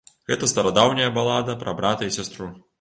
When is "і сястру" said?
2.11-2.53